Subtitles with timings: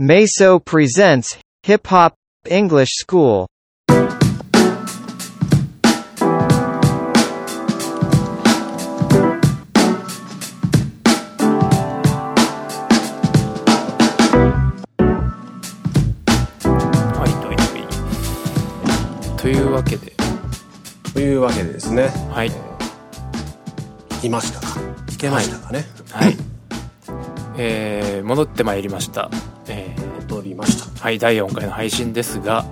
[0.00, 2.14] Meso presents Hip Hop
[2.48, 3.46] English School.
[17.12, 17.56] はい、とい
[19.36, 20.12] というわけで、
[21.12, 22.52] というわけでですね、はい、
[24.10, 24.78] 聞きましたか？
[25.08, 26.36] 聞けましたかね、はい、
[27.56, 29.28] えー、戻ってまいりました。
[30.48, 31.02] えー、戻りました。
[31.02, 32.64] はい、第4回の配信ですが、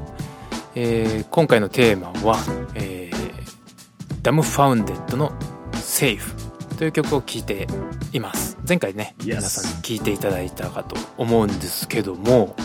[0.74, 2.36] えー、今回のテーマは、
[2.74, 5.32] えー、ダムファウンデッドの
[5.74, 6.34] セーフ
[6.76, 7.66] という曲を聴いて
[8.12, 8.58] います。
[8.66, 12.56] 前回ね、皆さんに聴いていただいたかと思うんですけども、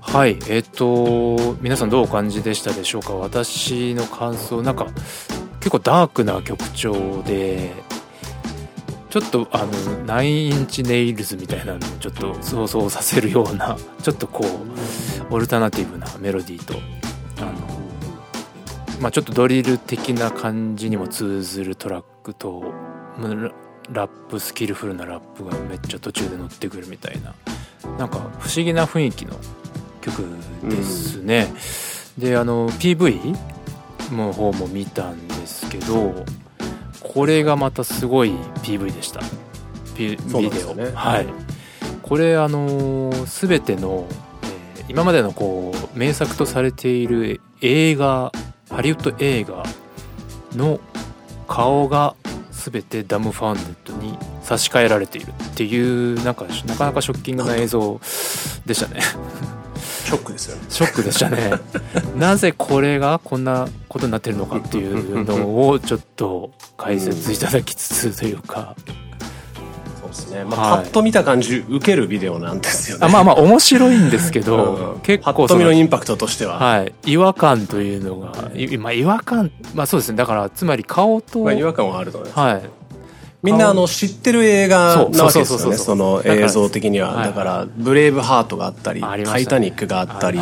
[0.00, 3.14] はい、えっ、と、皆さんどうお感じでしたでしょうか？
[3.14, 4.86] 私の感想、なんか、
[5.60, 7.74] 結構ダークな曲調で、
[9.10, 16.74] ちょっとあの、ナインチネイルズみたいなのをちょっと想像させるような、 ちょっとこう、オルタナティブなメロディーと、
[17.38, 17.52] あの、
[19.00, 22.64] まあちょっとドリル的な感じにも通ずるトラックと、
[23.18, 23.52] まあラ
[23.90, 27.34] ラップ、スキルフルなラップがめっちゃ途中で乗ってくるみたいな、
[27.96, 29.38] なんか不思議な雰囲気の
[30.02, 30.24] 曲
[30.64, 31.52] ですね。
[32.18, 33.34] で、あの、PV
[34.12, 36.24] の方も見たんですけど、
[37.02, 38.30] これがまたすごい
[38.62, 39.20] PV でした。
[39.96, 40.74] ビデオ。
[40.74, 41.26] ねはい。
[42.02, 44.28] これあのすべての、えー
[44.88, 48.32] 今までのこう名作とされている映画
[48.70, 49.62] ハリウッド映画
[50.56, 50.80] の
[51.46, 52.16] 顔が
[52.50, 58.00] すべてダムファウンデッドに差し替えられているっていうなんかなかなかショッキングな映像
[58.64, 59.00] でしたね
[60.08, 60.62] ショックですよね。
[60.70, 61.52] ショックでしたね
[62.16, 68.74] なぜこれがこんなことになってるのかっていうのをちょっと解説いただきつつというか、
[70.00, 70.44] そうですね。
[70.44, 73.06] まあ、はいパッと見た感じ、受けるビデオなんですよね。
[73.06, 76.58] あまあまあ面白いんですけど、うん結パッと見ののインパクトとしては。
[76.58, 80.16] はい、違和感というのが、いまあ、違和感、まあそうですね。
[80.16, 82.40] だから、つまり顔と、まあ、違和感はあると思います。
[82.40, 82.62] はい。
[83.42, 87.14] みんなあの知ってる映画なわけですよね、その映像的には。
[87.14, 90.40] はいだから、ブレイブハートがあったり、タイタニックがあったり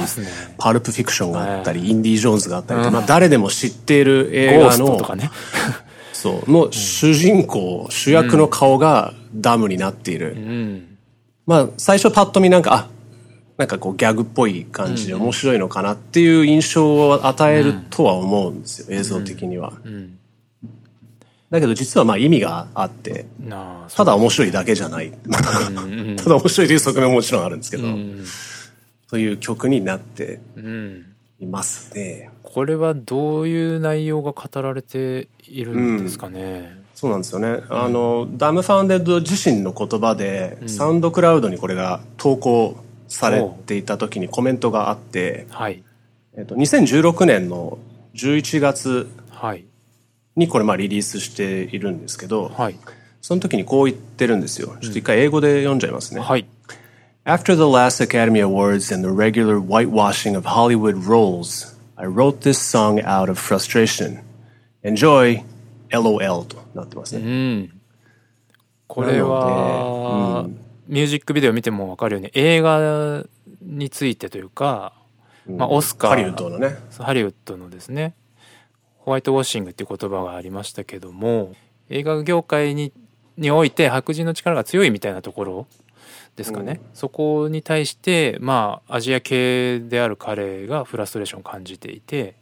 [0.57, 4.99] パルプフィクションがあったはり、インディ・ジョーンズがあったりと、誰でも知っている映画の。
[6.13, 10.33] そう、の主人公、主役の顔がダムになっている。
[10.33, 10.97] うん。
[11.47, 12.89] まあ、最初パッと見なんか、あ、
[13.59, 19.75] なんかこうギャグっぽい感じで面白いのかなっていう印象を与えるとは思うんですよ、映像的には。
[19.85, 20.19] うん。
[21.51, 23.27] だけど実はまあ意味があって、
[23.95, 25.09] ただ面白いだけじゃない。
[25.09, 25.79] うん
[26.11, 28.25] うんただ面白いという側面ももちろんあるんですけど、うん。
[29.09, 31.07] そういう曲になってうん。
[31.39, 32.31] いますね。
[32.43, 36.81] これはどういう内容が語られているんですかね。
[36.95, 37.63] そうなんですよね。
[37.69, 42.77] あの、ダムファウンデッド自身の言葉で、サウンドクラウドにこれが投稿
[43.07, 45.85] されていた時にコメントがあって、はい。
[46.39, 47.79] えっと、2016年の
[48.15, 49.67] 11月はい。
[50.37, 52.79] にこれまあリリースしているんですけど、はい。
[53.23, 54.77] その時にこう言ってるんですよ。
[54.81, 56.21] ちょっと一回英語で読んじゃいますね。
[56.21, 56.47] はい。
[57.25, 63.01] After the last Academy Awards and the regular whitewashing of Hollywood roles, I wrote this song
[63.03, 64.21] out of frustration.
[64.85, 65.43] Enjoy,
[65.91, 67.23] LOL となってますね。
[67.23, 67.81] うん。
[68.87, 70.55] これは、なので
[70.87, 73.25] ミュージックビデオ見てもわかるように、映画
[73.63, 74.93] についてというか、
[75.49, 76.11] まあ、オスカー。
[76.11, 76.77] ハリウッドのね。
[76.99, 78.15] ハリウッドのですね
[79.07, 81.55] ホワイトウォッシングっていう言葉がありましたけども
[81.89, 82.93] 映画業界に
[83.39, 85.67] において白人の力が強いみたいなところ
[86.35, 92.35] ですかね、そこに対してまあアジア系である彼がフラストレーションを感じていて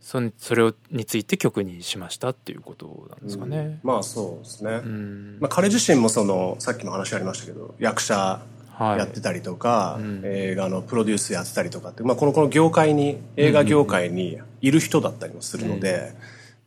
[0.00, 3.80] そのそれをについて曲にしましたっていうことなんですかね。
[3.82, 4.70] まあそうですね。
[4.74, 5.38] うん。
[5.40, 10.22] まあ、彼自身もその、さっきも話ありましたけど、役者はい、やってたりとか、ん。
[10.24, 16.14] 映画のプロデュースやってたりとかって、まあ、このこの業界に映画業界にいる人だったりもするので、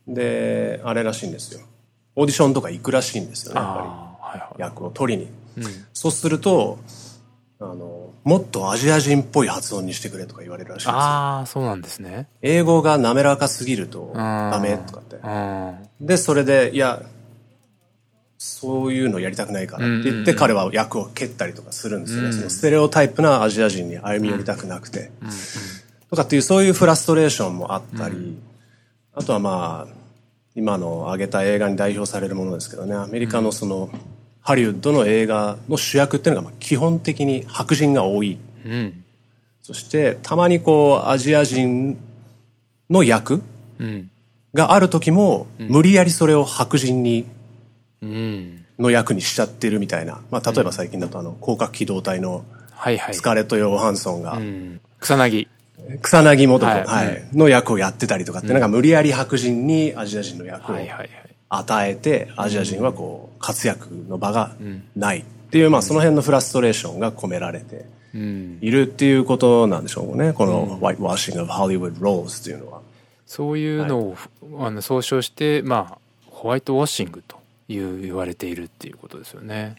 [0.06, 1.60] であれらしいんですよ。
[2.16, 4.54] オーディションとか行くらしいんですよねやっぱああはいはい。
[4.56, 5.64] り役を取りに、うん。
[5.92, 6.78] そうすると
[7.60, 10.94] あのもっとアジア人っぽい発音にしてくれとか言われるらしいんですよ。
[10.94, 12.28] ああそうなんですね。
[12.42, 15.16] 英語が滑らかすぎるとダメとかって。
[15.16, 16.06] うん。
[16.06, 17.02] でそれでいや
[18.42, 25.10] そういうのやりたくないからって言って彼は役を蹴ったりとかするんですよね、そのステレオタイプなアジア人に歩み寄りたくなくて、
[26.08, 28.38] とかっていうそういうフラストレーションもあったり、
[29.12, 29.94] あとはまあ
[30.54, 32.94] 今の挙げた映画に代表されるものですけどね。
[32.94, 33.90] アメリカのその、
[34.40, 38.38] ハリウッドの映画の主役っていうのがまあ基本的に白人が多い。
[38.64, 39.04] うん。
[39.60, 41.98] そしてたまにこうアジア人
[42.88, 43.42] の役
[43.78, 44.10] うん。
[44.54, 47.39] がある時も、無理やりそれを白人にうん
[48.02, 52.44] の役にしちゃってるみたいな、まあ、例えば最近だとあの広角機動隊の
[52.80, 53.14] はいはい。
[53.14, 54.80] スカーレット・ヨーハンソンが、うん。
[55.00, 55.48] 草薙。
[56.00, 60.76] 草薙素子、ははいいの役をやってたりとかって、なんか無理やり白人にアジア人の役を。
[61.52, 64.54] 与えて、アジア人はこう、活躍の場が
[64.96, 68.58] ないっていう、まあその辺のフラストレーションが込められてうん。
[68.62, 70.32] いるっていうことなんでしょうね。
[70.32, 72.80] この Whitewashing of Hollywood Roles っていうのは。
[73.26, 74.16] そういうのを、
[74.58, 75.98] あの総称して、まあ、
[76.30, 77.39] ホワイトウォッシングと
[77.72, 79.76] いう言われているっていうことですよね。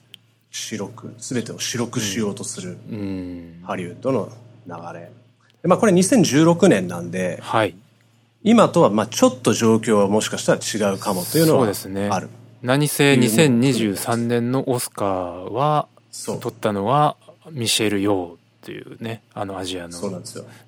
[0.52, 3.64] 白く、すべてを白くしようとするうん。
[3.66, 4.30] ハリウッドの
[4.68, 5.12] 流れ。
[5.62, 7.76] でまあこれ2016年なんで、はい。
[8.44, 12.30] 今とはまあちょっと状況はもしかしたら違うかもというのはそうですねある。
[12.62, 15.88] 何せ2023年のオスカーは。
[16.26, 17.16] 取ったのは
[17.52, 20.22] ミシェル・ヨーっていうね、あのアジアの。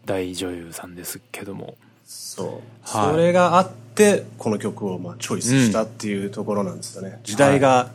[0.06, 1.76] 大女優さんですけども。
[2.14, 2.48] そう。
[2.48, 7.20] はいそれがあって、この曲をまあチョイスしたっていうところなんですよね。
[7.24, 7.92] 時代が、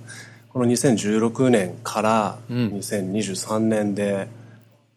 [0.52, 4.28] この2016年からうん2023年で、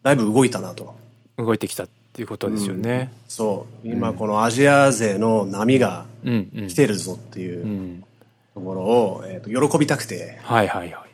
[0.02, 0.94] だいぶ動いたなと。
[1.38, 3.12] 動いてきたっていうことですよね。
[3.28, 3.88] そう。
[3.88, 6.68] 今このアジア勢の波がうん、うん。
[6.68, 8.04] 来てるぞっていううん
[8.54, 11.08] ところを、えーと喜びたくて、はいはいはい。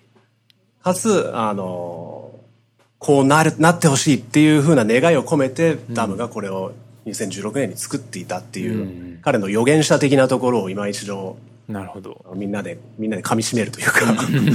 [0.83, 2.31] かつ、あの、
[2.99, 6.73] こうなる、なってほしいっていう風な願いを込めて、ダムがこれを
[7.11, 11.37] 2016年に作っていたっていう、うん彼の予言者的なところを今一度、
[11.69, 12.25] なるほど。
[12.37, 14.01] みんなで、みんなで噛み締めるというか、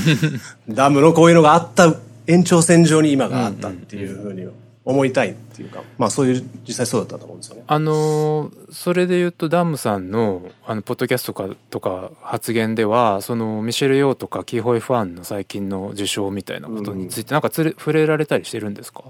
[0.69, 1.94] ダムのこういうのがあった
[2.27, 4.47] 延長線上に今があったっていう風に
[4.85, 7.63] 思いたいっていうか、まあそういう、実際そうだったと思うんですよね。
[7.67, 19.03] あのーそれで言うとダムさんのあのポッドキャストとかとか発言ではそのミシェル・ヨーとかキーホイ・ファンの最近の受賞みたいなことについてなんかつれ触れられたりしてるんですか？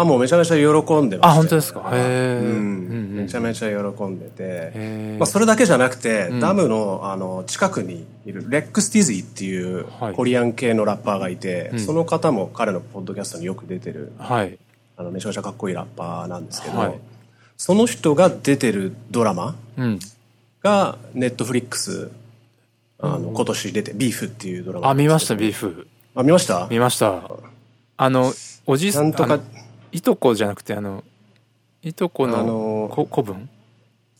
[0.00, 1.90] あ、もうめちゃめちゃ喜んでまあ本当ですか？
[1.92, 6.40] へめちゃめちゃ喜んでて、まあ、それだけじゃなくて、ん。
[6.40, 10.14] ダムのあの近くにいるレックス・ティズィっていうはい。
[10.14, 11.78] コリアン系のラッパーがいて、ん。
[11.78, 14.58] その方も彼のポッドキャストによく出てるはい。
[14.96, 16.98] あのめちゃめちゃかっこいいラッパーなんですけど、はい。
[17.56, 19.98] その人が出てるドラマうん。
[20.62, 22.10] がネットフリックス
[22.98, 25.86] あの今年出て「ビーフっていうドラマあ見ましたビビーフ。
[26.14, 26.66] あ見ました？
[26.70, 27.22] 見ました。
[27.96, 28.32] あの
[28.66, 29.40] おじいさんとか
[29.92, 31.04] いとこじゃなくてあの
[31.82, 33.48] いとこあののこ子分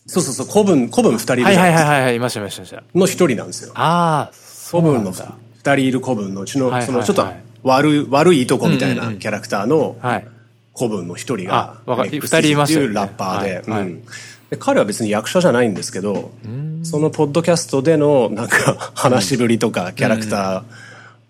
[0.07, 2.83] そうそうそう古文古文2人いるはいはいはいはいいましたいましたいました。
[2.95, 3.71] の一人なんですよ。
[3.75, 7.25] ああそう古文のなんだ2人いる古文のうちの、そのちょっと
[7.63, 10.27] 悪い悪いいとこみたいなキャラクターのはい。
[10.73, 13.81] 古文の一人があわかレックス二人いましたいうラッパーで,、はいはい。
[13.81, 14.03] うん。
[14.49, 16.31] で彼は別に役者じゃないんですけど
[16.83, 20.63] そのポッドキャストでのなんか話しぶりとかキャラクタ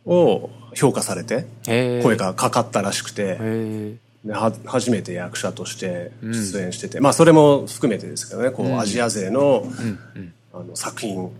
[0.07, 3.37] ーを評価されて声がかかったらしくて
[4.65, 9.65] 初めて役者として出演してて、まあそれも含めてですけどねこうアジア勢の,、
[10.53, 11.31] あの作品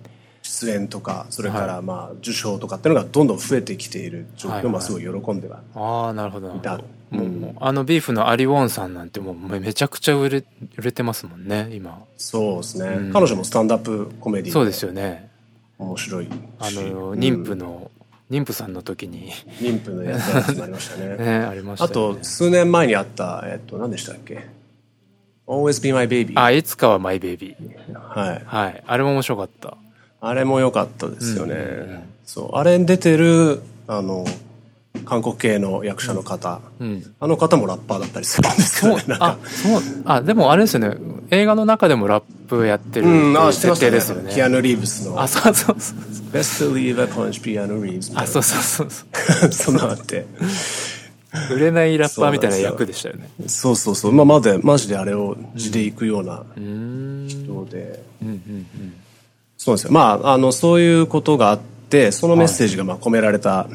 [0.41, 4.73] 出演とかそれからまあ受賞とかっていうのがどんどん増えてきている状況、はいはい。
[4.73, 6.47] まあすごい喜んではああなるほど。
[7.11, 7.55] もう。
[7.59, 10.43] あのビーフのアリ・ウォンさんなんてもうめめちゃくちゃ売れ
[10.77, 12.03] 売れてますもんね今。
[12.17, 15.29] そうですね、彼女もスタンダップコメディそうですよね。
[15.77, 16.31] 面白いし。
[16.59, 17.91] あの妊婦の、
[18.31, 19.33] 妊婦さんの時に。
[19.59, 21.17] 妊婦のやつになりましたね。
[21.19, 21.93] ねありましたね。
[21.93, 24.47] と数年前にあったえっと何でしたっけ
[25.45, 28.41] ？Always Be My Baby あいつかはマイベイビーはい。
[28.45, 28.83] はい。
[28.87, 29.75] あれも面白かった。
[30.21, 32.55] あれも良かったですよね、そう。
[32.55, 34.25] あれに出てるあの
[35.05, 37.13] 韓国系の役者の方、うん。
[37.19, 39.03] あの方もラッパーだったりするんですよね。
[39.07, 39.81] なんあかそう。
[40.05, 40.95] あでもあれですよね。
[41.29, 43.07] 映画の中でもラップやってる
[43.53, 44.33] 設定ですよね。
[44.33, 45.21] キアヌ・リーブスの。
[45.21, 45.97] あそうそうそう
[46.33, 49.51] 「Best Believe I Punch ピアノ・リーブス」あそうそうそうそう。
[49.53, 50.25] そんなのあって。
[51.49, 53.29] 売れないラッパーみたいな役でしたよね。
[53.47, 57.27] そうそうそうまあまでマジであれを地で行くようなうーん。
[57.29, 58.65] 人で、うんうん
[59.57, 59.91] そうですよ。
[59.91, 61.59] まああのそういうことがあっ
[61.91, 63.67] てそのメッセージがまあ込められた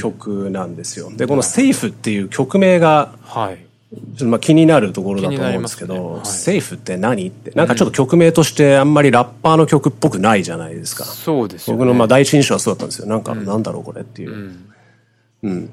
[0.00, 3.58] 曲なんですよ、でこの「セーフっていう曲名がはい。
[3.92, 6.26] ちょっとまあ気になるところだと思うんですけど、ねはい。
[6.26, 7.26] セーフって何？
[7.26, 11.04] って、なんかちょっと曲名としてあんまりラッパーの曲っぽくないじゃないですか。
[11.04, 11.78] そうですよね。
[11.78, 13.08] 僕のまあ第一印象はそうだったんですよ。
[13.08, 14.30] なんか、なんだろうこれっていう。
[14.30, 14.56] うん。
[15.42, 15.70] うん。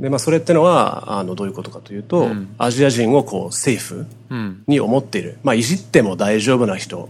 [0.00, 4.64] で、まあそれってのは、あの、どういうことかというと、アジア人をこう、セーフうん。
[4.66, 5.38] に思っている。
[5.44, 7.08] まあいじっても大丈夫な人、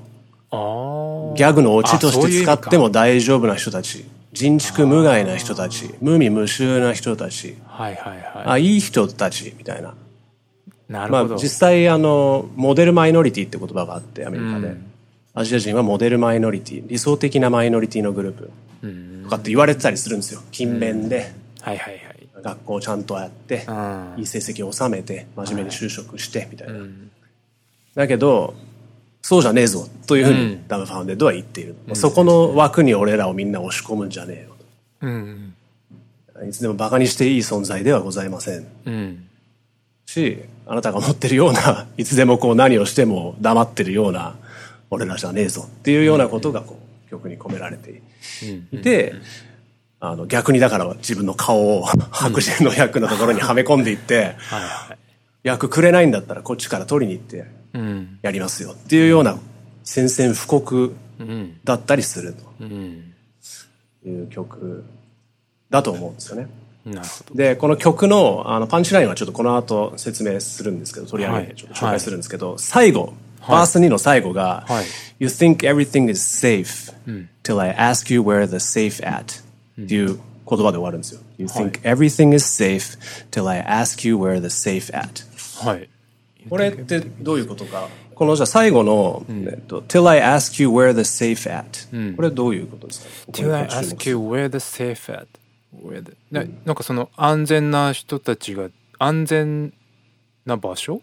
[0.53, 9.91] ギャグのオチとして使っても大丈夫な人たち、人畜無害な人たち、無味無臭な人たち、はいはいはあ、いい人たち、みたいな。
[9.91, 14.93] いなるほど、まあ実際あのモデルマイノリティって言葉があってアメリカで、うん。
[15.35, 18.51] アジア人はモデルマイノリティ理想的なマイノリティのグループ
[18.83, 19.23] うん。
[19.25, 20.43] とかって言われてたりするんですよ。
[20.51, 22.29] 勤勉で、はいはいはい。
[22.43, 24.15] 学校ちゃんとやって、うん。
[24.19, 27.11] いい成績を収めて真面目に就職してみたいな、ん。
[27.95, 28.55] だけど
[29.25, 34.55] そうじゃねえぞというふううにダムファウンデッドは言っている、そこの枠に俺らをみんな押し込むんじゃねえよ
[35.01, 35.55] うん
[36.35, 38.67] といつでも馬鹿にしていい存在ではございません。
[38.85, 39.27] うん。
[40.05, 44.37] し、あなたが持ってるような、 いつでもこう何をしても黙ってるような、
[44.91, 48.03] 俺らじゃねえぞっていうようなことがこう、曲に込められて
[48.73, 49.15] いて、
[50.01, 54.35] あの、逆にだから自分の顔を白人の役のところにはめ込んでいって。
[55.45, 57.47] 役くれないんだったらこっちから取りに行ってうん。
[58.23, 59.39] やりますよっていうような
[59.83, 61.61] 宣戦布告うん。
[61.65, 63.15] だったりするうん。
[64.03, 64.85] という曲
[65.71, 66.49] だと思うんですよね。
[66.85, 67.35] なるほど。
[67.35, 73.15] で、この曲のあのパンチラインはちょっとこの後説明するんですけど、取り上げはいてちょっと紹介するんですけど、最後、
[73.49, 74.85] バース2の最後が、はい
[75.21, 76.93] You think everything is safe
[77.45, 79.43] till I ask you where the safe at?
[79.81, 81.21] っていう言葉で終わるんですよ。
[81.39, 82.99] You think everything is safe
[83.31, 85.25] till I ask you where the safe at?
[85.65, 85.89] はい。
[86.49, 87.89] これってどういうことか？
[88.15, 95.27] このじゃあ最後の、えっと、till I ask you where the safe at、これどういうことですか？Till I ask you where the safe at?
[95.75, 96.17] Where the...
[96.31, 99.73] ななんかその安全な人たちが安全
[100.47, 101.03] な場所？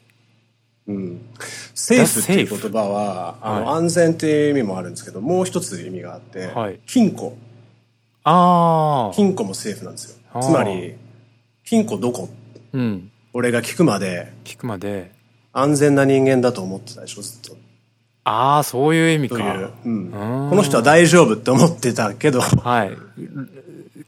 [1.76, 6.80] セーフっていう言葉は、あの、安全っていう意味もあるんですけど、もう一つ意味があって、はい。
[6.86, 7.38] 金庫。
[8.24, 9.16] ああ。
[9.16, 10.42] 金庫もセーフなんですよ。
[10.42, 10.96] つまり、
[11.64, 12.30] 金庫どこ？
[12.74, 13.12] うん。
[13.32, 14.34] 俺が聞くまで。
[14.44, 15.12] 聞くまで。
[15.54, 17.58] 安全な人間だと思ってたでしょ、ずっと。
[18.24, 19.36] ああ、そういう意味か。
[19.36, 19.70] という。
[19.86, 22.98] うんうんこの人は大丈夫って思ってたけど、はい。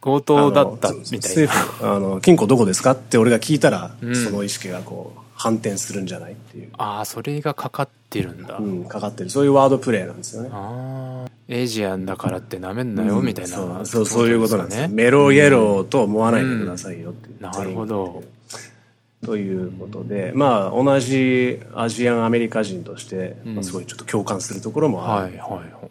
[0.02, 1.48] 強盗だったみたいな。
[1.48, 6.70] フ、あの、金庫どこですかって俺が聞いたら、その意識がこう、反転するんじゃないっていう。
[6.78, 8.58] ああ、それがかかってるんだ。
[8.58, 9.30] うん、かかってる。
[9.30, 10.50] そういうワードプレイなんですよね。
[10.52, 11.32] ああ。
[11.48, 14.88] エイジアンだからって舐めんなよ、みたいな、そうそう、そういうことなんですよ。
[14.88, 14.94] ね。
[14.94, 17.42] メロイエローと思わないでくださいよっていう。
[17.42, 18.24] なるほど。
[19.24, 25.24] ということで、まあ、同じアジアンアメリカ人として、まあ、すごいちょっと共感するところもある。
[25.24, 25.90] はいはいはい。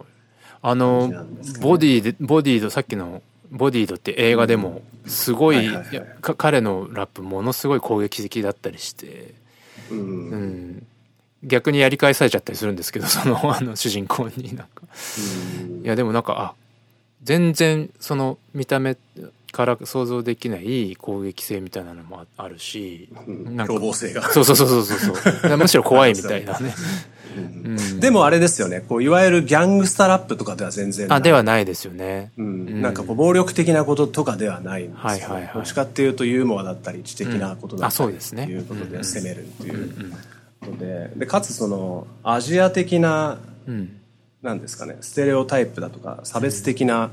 [0.64, 1.12] あの、
[1.60, 5.68] ボディで、ボディード、さっきのボディードって映画でも、すごい、
[6.38, 9.34] 彼のラップものすごい攻撃的だったりして、
[9.90, 10.30] うん。
[10.30, 10.86] うん、
[11.42, 14.82] 逆にやり返されちゃったりするんですけど、 その、あの、主人公になんか。
[15.82, 16.54] いや、でもなんか、あ、
[17.22, 18.96] 全然、その、見た目
[19.52, 23.74] から想像できない攻撃性みたいなのもああるし、なんか。
[24.32, 25.16] そうそうそうそうそう。
[25.16, 25.56] そう。
[25.58, 26.74] むしろ怖いみたいなね。
[28.00, 31.12] でもあれですよね、こう、いわゆるギャングスタラップとかでは全然。
[31.12, 32.32] あ、ではないですよね。
[32.36, 35.54] うん、なんかこう、暴力的なこととかではないんですよ、はいはいはい。
[35.54, 38.44] どっちかっていうと、ユーモアだったり、知的なことだあったり、そうですね。
[38.44, 40.12] っていうことで攻めるっていう
[40.60, 43.96] ことで、で、かつその、アジア的な、うん。
[44.42, 47.10] なんですかね、ステレオタイプだとか、差別的な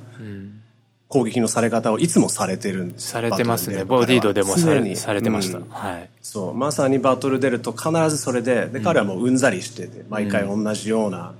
[1.09, 3.83] 攻撃のされ方をいつもされてるんですよされてますね。
[3.83, 5.57] ボディードでもされされてました。
[5.57, 5.63] うん。
[5.67, 6.09] はい。
[6.21, 11.33] そう、まさにバトル出ると必ずそれで、で、彼はもううんざりしてて、毎回同じような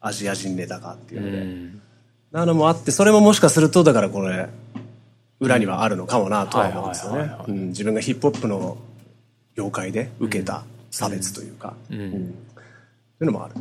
[0.00, 1.82] アジア人ネタかっていうので、うん。
[2.32, 4.48] なのもあって、それももしかすると、だからこれ、
[5.38, 7.38] 裏にはあるのかもなとは思うんですよねはいはいはい。
[7.40, 7.44] は。
[7.48, 8.78] うん自分がヒップホップの
[9.54, 11.98] 業界で受けた差別というか、うん。
[11.98, 12.12] とい
[13.20, 13.54] うのもある。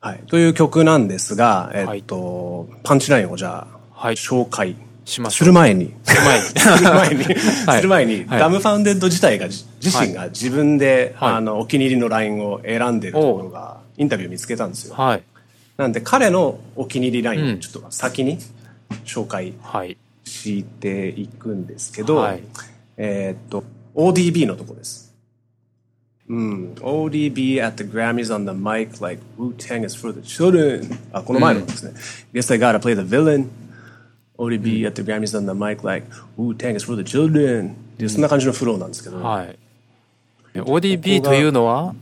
[0.00, 0.18] はい。
[0.26, 3.77] という曲なんですが、えっと、パンチラインをじゃあ、はい
[4.14, 6.44] 紹介しまする前に、前に。
[6.46, 7.24] する前に、
[7.66, 14.94] はいする前に、はいダムファウンデッド自体がじ、自身が自分で、はいあの、お気に入りのラインを選んでるところが、インタビュー見つけたんですよ。
[14.94, 15.22] はい。
[15.76, 18.38] なんで、彼のお気に入りラインをちょっと先に
[19.04, 19.96] 紹介はい。
[20.24, 22.42] していくんですけど、はい
[22.98, 23.64] えーっと、
[23.94, 25.14] ODB のとこです。
[26.28, 26.74] うん。
[26.80, 30.98] ODB at the Grammys on the mic like Wu-Tang is for the children.
[31.12, 31.92] あ、この前のですね。
[32.34, 33.46] Guess I gotta play the villain.
[34.38, 37.72] ODB at the Grammys on the mic like Wu-Tang is for the children.
[37.72, 39.58] っていうそんな感じのフローなんですけど、はい。
[40.54, 41.94] ODB というのは？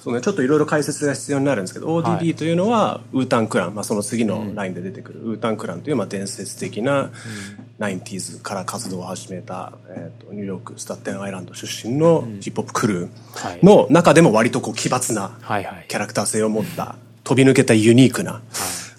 [0.00, 7.10] そうね、ちょっといろいろ解説が必要になるんですけど、は ODB いというのは、ウータンクラン、まあ、その次のラインで出てくる、ウータンクランという、まあ、伝説的な、
[7.78, 15.38] 90s から活動を始めた、えーと、ニューヨーク、スタッテンアイランド出身のヒップホップクルーの中でも割とこう奇抜な
[15.86, 18.42] キャラクター性を持った、飛び抜けたユニークな、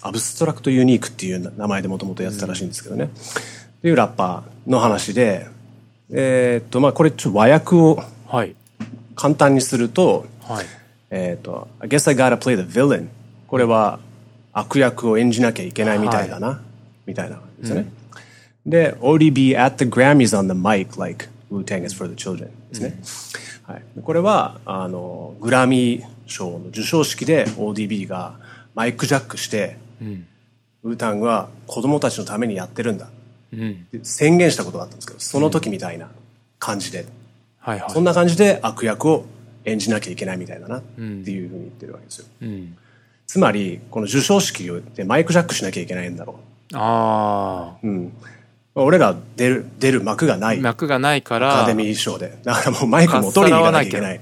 [0.02, 3.04] アブストラクトユニークっていう名前でもともとやってたらしいんですけどね。
[3.04, 5.46] っていうラッパーの話で、
[6.10, 8.54] えっと、まあ、これちょっと和訳をはい。
[9.14, 10.66] 簡単にすると、はい。
[11.10, 13.08] えっ、と、I guess I gotta play the villain.
[13.46, 14.00] これは
[14.52, 16.62] 悪役を演じなきゃいけないみたいだな、
[17.06, 17.92] みたいな感じですよね。
[18.64, 22.98] で、ODB at the Grammys on the mic like Wu-Tang is for the children ですね。
[23.64, 23.82] はい。
[24.02, 28.36] これは、あの、グラミー賞の授賞式で ODB が
[28.74, 29.76] マイクジャックして、
[30.84, 33.08] ウータングは子供たちのためにやってるんだ。
[33.52, 33.86] うん。
[34.02, 36.10] 宣言したことがあったんですけど、その時みたいな
[36.58, 37.06] 感じで。
[37.58, 37.90] はいはい。
[37.90, 39.24] そんな感じで悪役を
[39.64, 42.26] 演じなきゃいけないみたいだなっていうふうに言ってるわけですよ。
[42.42, 42.76] うん。
[43.26, 46.40] つまり、この授賞式でマイクジャックしなきゃいけないんだろ
[46.74, 47.86] あう。
[47.86, 48.12] うん。
[48.74, 50.60] 俺ら出る、出る幕がない。
[50.60, 51.58] 幕がないから。
[51.58, 52.38] アカデミー賞で。
[52.42, 54.20] だからもうマイクも取りに行かなきゃいけない。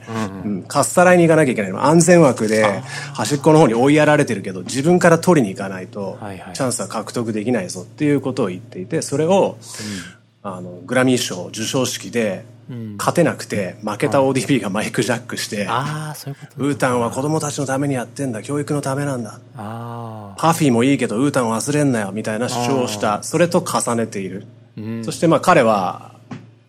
[0.67, 1.73] かっさらいに行かなきゃいけない。
[1.73, 2.65] 安全枠で
[3.15, 6.19] 端っこの方に追いやられてるけど、自分から取りに行かないと
[6.53, 9.57] チャンスは獲得できないぞっていうことを言っていて、それを、
[10.43, 12.45] あの、グラミー賞授賞式で、
[12.99, 16.65] 勝てなくて、負けた ODB がマイクジャックして、ああ、そういうこと。
[16.65, 19.41] ウータンは子供たちのためにやってんだ、教育のためなんだ。
[19.57, 23.23] あパフィーもいいけどウータンを忘れんなよみたいな主張をした。
[23.23, 24.47] それと重ねている、
[25.03, 26.15] そしてまあ彼は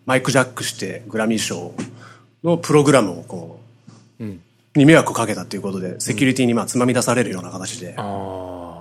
[0.06, 1.72] マイクジャックしてグラミー賞
[2.42, 3.60] のプログラムをこ
[4.20, 4.24] う、
[4.74, 7.96] に迷惑をかけたということでセキュリティにまあつまみ出されるような形で。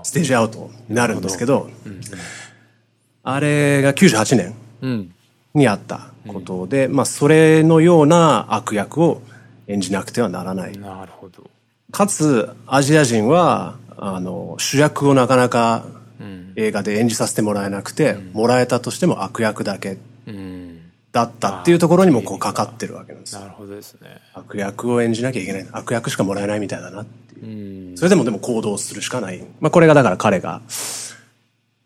[0.03, 1.69] ステージアウトになるんですけど
[3.23, 5.13] あれが98年うん。
[5.53, 9.21] にあったことで、まあそれのような悪役を
[9.67, 11.49] 演じなくてはならないなるほど。
[11.91, 15.85] かつアジア人はあの主役をなかなか
[16.55, 19.97] 映画で演じさせてもらえなくて、もらえたとしても悪役だけ
[20.27, 20.61] うん。
[21.11, 24.21] だったっていうところにもこうかかってるわけなんですよなるほどですね。
[24.33, 27.97] 悪役を演じなきゃいけない悪役しかもらえないみたいだなっていううん。
[27.97, 30.61] それでもでも行動するしかない、まあ、これがだから彼が、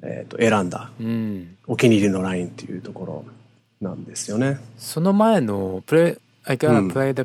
[0.04, 1.58] えー、と選んだうん。
[1.66, 3.26] お気に入りのラインっていうところ
[3.82, 4.60] なんですよね。
[4.78, 6.18] その前の、プレイ、
[6.48, 6.92] I う gotta ん。
[6.92, 7.22] play the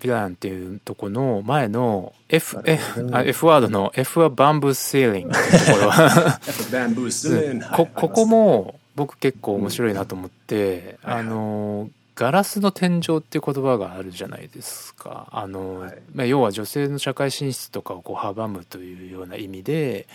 [0.00, 6.40] villain っていうとこの前の F、F、あ F ワードの F はバンブーセーリングっていうところは、
[7.76, 15.26] こ、ここも僕結構面白いなと思って、あの、ガラスの天井っていう言葉があるじゃないですか。
[15.32, 15.98] あの、はい。
[16.14, 20.06] まあ、要は女性の社会進出とかをこう阻むというような意味で、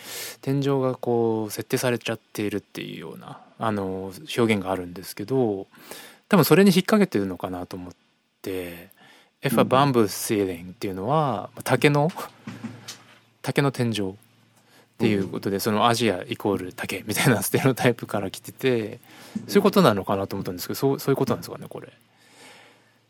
[0.42, 5.68] 天井がこう設定されちゃっているっていうような、あの、表現があるんですけど、
[6.28, 7.94] 多分それに引っ掛けてるのかなと思っ
[8.42, 8.90] て、
[9.42, 12.10] F はバンブーセーリングっていうのは、竹の、
[13.42, 14.16] 竹の天井。
[15.00, 19.00] っていうことで、そのアジアイコール竹みたいなステレオタイプから来てて
[19.48, 21.88] そういうことなのかなと思ったんですけどそうそういうことなんですかねこれ。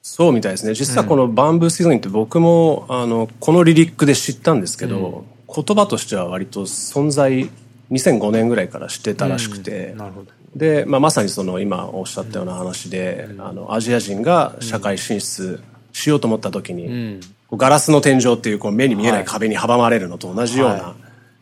[0.03, 7.49] そうみたいですね実はこの「バンブーシーズン」って僕もあのこのリリックで知ったんですけど、言葉としては割と存在
[7.91, 9.95] 2005年ぐらいから知ってたらしくて。
[10.55, 15.61] で、まあ、まさにその今おっしゃったような話で、あのアジア人が社会進出
[15.93, 17.19] しようと思った時に、
[17.51, 20.95] ガラスの天井っていうこう目に見えなはいい壁に阻まれるのと同じようはな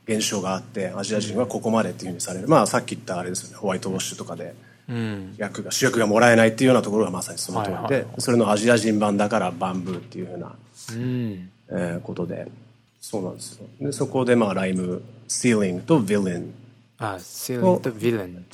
[0.08, 2.48] 現象があって、アジア人はここまでっていうふうにされる。
[2.48, 4.54] まあさっき言ったあれですよね、ホワイトウォッシュとかで
[4.90, 5.36] うん。
[5.38, 10.56] 役が、主役がもらえないっていうようなところがまさにその通りで、それのアジア人版だからバンブーっていうふうな、
[10.94, 11.50] うん。
[11.70, 12.48] えーことで、
[13.02, 13.68] そうなんですよ。
[13.82, 16.52] で、そこでまあライム、ceiling と villain
[17.00, 18.46] あ、セーリングとヴィレン。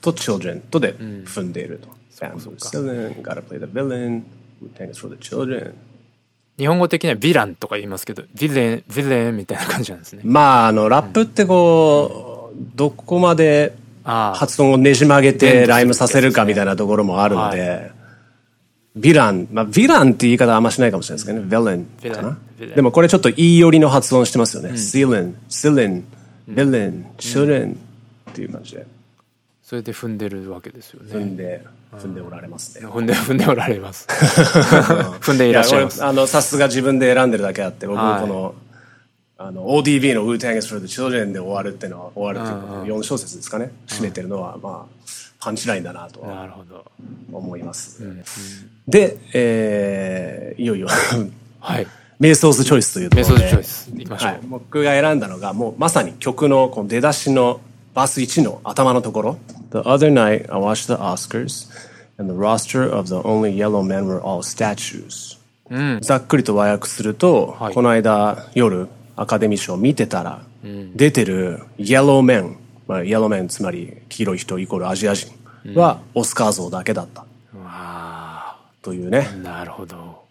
[0.00, 1.88] と children とで踏んでいると。
[2.10, 4.22] そっ bamboo かそっか ceiling, gotta play the villain,
[4.76, 5.74] thanks for the children.
[6.58, 10.22] 日本語的にはヴィランとか言いますけど、ヴィレン、ヴィレンみたいな感じなんですね。
[10.24, 14.34] まあ、あの、ラップってこう、どこまでああ。
[14.34, 17.90] 発音をねじ曲げてライムさせるかみたいなところもあるので、
[18.98, 22.38] ヴィラン、まあ、ヴィランって言い方はあんましないかもしれないですけどね、ヴィレンかな
[22.74, 24.76] でもこれちょっといい寄りの発音してますよね。
[24.76, 26.04] シーレン、シーレン、ヴィレン、
[27.18, 27.76] チュレン
[28.30, 28.86] っていう感じで
[29.62, 31.14] それで踏んでるわけですよね。
[31.14, 32.86] 踏んで、踏んでおられますね。
[32.86, 34.06] 踏んで、踏んでおられます。
[35.22, 36.04] 踏んでいらっしゃいます。
[36.04, 38.54] あの、さすが自分で選んでるだけあって、僕もはいこの、
[39.38, 45.02] あの、ODB の Wu-Tang is for the Children で終わるっていうのは、終わるっていうか、4小節ですかね、締めてるのは、まあ、
[45.40, 46.84] パンチラインだなとなるほど。
[47.32, 48.02] 思います。
[48.86, 50.88] で、えー、いよいよ、
[51.60, 51.86] はい。
[52.22, 53.44] メイソーズチョイスというところで。
[53.46, 54.40] メイソーズチョイス行きましょうはい。
[54.44, 57.60] 僕が選んだのが、もうまさに曲のこの出だしの
[57.94, 59.38] バース1の頭のところ。
[59.72, 61.68] The other night I watched the Oscars
[62.18, 65.36] and the roster of the only yellow men were all statues.
[66.00, 70.42] ざっくりと和訳すると、はいこの間夜アカデミー賞見てたら、
[70.94, 72.54] 出てる yellow men、
[72.86, 75.32] まあ、yellow men つまり黄色い人イコールアジア人
[75.74, 77.26] はオスカー像だけだった
[77.64, 79.28] あというね。
[79.28, 80.21] あ、なるほど。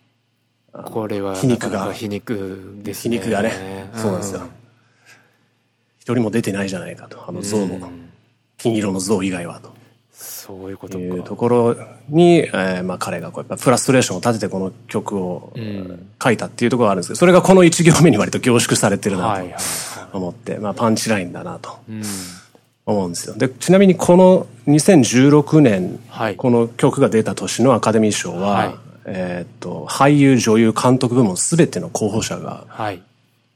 [0.73, 1.93] これは、皮肉が。
[1.93, 3.17] 皮肉です皮ね。
[3.17, 4.41] 肉がね、そうなんですよ。
[5.99, 7.91] 一人も出てないじゃないかと、あの像の、
[8.57, 9.71] 金色の像以外はと。
[10.13, 11.29] そういうこというか。
[11.29, 11.75] ところ
[12.09, 15.53] に、えーまあ彼がこうやっぱフラストレーションを立ててこの曲を、
[16.23, 19.39] 書いたっていうところがあるんですけど、それがこの一行目に割と凝縮されてるな
[20.11, 21.79] と思って、まあパンチラインだなと
[22.85, 23.35] 思うんですよ。
[23.35, 26.35] で、ちなみにこの2016年、はい。
[26.35, 33.01] この曲が出た年のアカデミー賞は、はいえーっと、俳優、女優、監督部門すべての候補者がはい。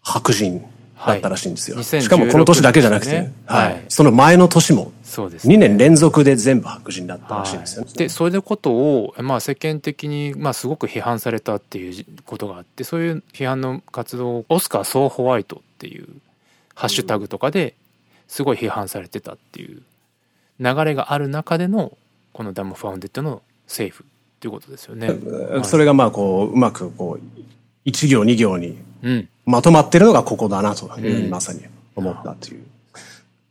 [0.01, 0.63] 白人
[1.03, 1.77] だったらしいんですよ。
[1.77, 3.85] はいしかもこの年だけじゃなくて、はい、はい。
[3.89, 5.55] その前の年もそうですね。
[5.55, 7.91] 2年連続で全部白人だったらしいんですよね。
[7.95, 16.07] でそういうことを、まあ、世間的に、まあ、すごく批判されたっていうことがあってそういう批判の活動をオスカー・ソー・ホワイトっていう
[16.75, 17.73] ハッシュタグとかで
[18.27, 19.81] すごい批判されてたっていう
[20.59, 21.97] 流れがある中での
[22.33, 24.05] このダムファウンデッドのセーフ
[24.45, 25.63] っていうことですよね。
[25.63, 27.41] それがまあこう、うまくこう、
[27.83, 29.29] 一行二行にうん。
[29.45, 31.61] まとまってるのがここだなというふうにまさに
[31.95, 32.99] 思ったというと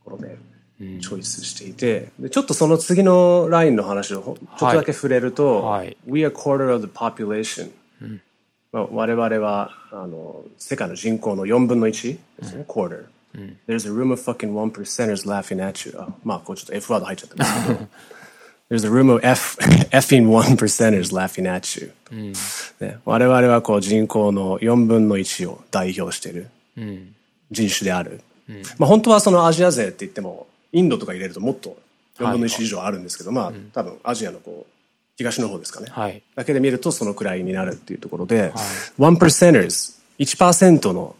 [0.04, 0.37] ころで
[0.80, 1.00] うん。
[1.00, 5.96] チョイスしていて、でちょっとその次のラインの話をほちょっとだけ触れると、はい。
[6.07, 7.70] We are quarter of the population、
[8.72, 13.04] まあ、我々はあの世界の人口の4分の1ですね、quarter、
[13.68, 15.94] There's a room of fucking one percenters laughing at you.
[15.98, 17.88] あまあ、こうちょっと F ワード入っちゃったんですけど。
[18.70, 19.57] There's a room of F,
[19.92, 21.92] effing one percenters laughing at you.
[22.81, 26.48] ね、我々はこう人口の4分の1を代表している
[27.50, 28.20] 人種である。
[28.79, 31.77] まあ本当はそのアジア勢って言っても、インドとか入れるともっと
[32.18, 34.72] 4分の1以上あるんですけど、まあ多分アジアのこう、
[35.16, 35.88] 東の方ですかね。
[35.90, 36.22] はい。
[36.35, 38.53] だけで見るとそのくらいになるっていうところで、
[38.98, 41.14] one percenters、1%の、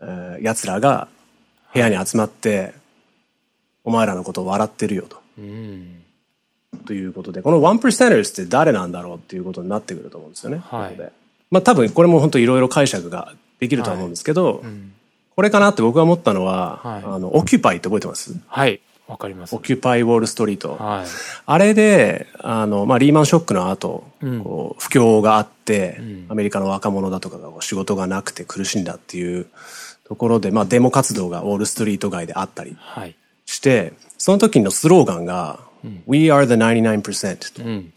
[0.00, 1.08] えー奴らが
[1.72, 2.72] 部屋に集まって、
[3.84, 5.20] お前らのことを笑ってるよと。
[6.86, 10.58] ということで、この one percenters って誰なんだろうっていうことになってくると思うんですよね。
[10.64, 11.12] はい
[11.50, 14.64] まあ多分これも本当いろいろ解釈ができるとは思うんですけど、
[15.36, 18.34] これかなって僕が思ったのは、はいあの、オキュパイって覚えてます？
[18.46, 18.80] はい。
[19.08, 19.58] わかりますオ。
[19.58, 20.76] キュパイウォールストリート。
[20.76, 21.06] はい。
[21.44, 24.04] あれで、あの、まあ、リーマンショックの後、
[24.42, 29.46] こう不況があって、アメリカの若者だとかが仕事がなくて苦しんだっていう
[30.04, 33.14] ところで、まあ、デモ活動がウォールストリート街であったりはい。
[33.44, 35.60] して、その時のスローガンが、
[36.06, 37.62] We are the 99%と。
[37.62, 37.92] うん。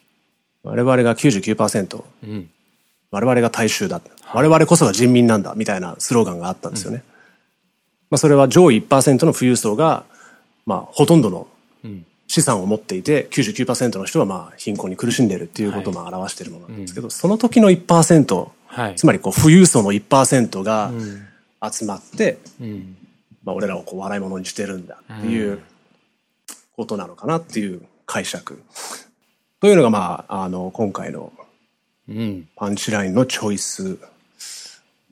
[0.64, 2.04] 我々が99%。
[2.24, 2.50] うん。
[3.12, 4.02] 我々が大衆だ。
[4.34, 5.54] 我々こそが人民なんだ。
[5.56, 7.04] みたいなスローガンがあったんですよね。
[8.10, 10.04] まあ、それは上位1%の富裕層が、
[10.66, 11.48] まあ、ほとんどの
[12.28, 18.96] 資産を持っていて、99%の人はまあ、貧困に苦しんでいるっていうことをまあ表しているものなんですけど、その時の1%、はい。
[18.96, 20.92] つまりこう、富裕層の1%が
[21.72, 22.98] 集まって、うん。
[23.44, 25.60] まあ、俺らをこう、笑い物にしてるんだっていう
[26.76, 28.62] ことなのかなっていう解釈。
[29.62, 31.32] というのがまあ、あの、今回の
[32.08, 32.48] うん。
[32.56, 33.98] パンチラインのチョイス